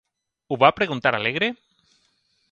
[0.53, 1.51] Ho va preguntar alegre?